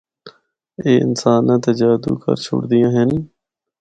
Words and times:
اے 0.83 0.91
انساناں 1.03 1.59
تے 1.63 1.71
جادو 1.79 2.11
کر 2.21 2.37
چُھڑدیاں 2.45 2.91
ہن۔ 2.95 3.09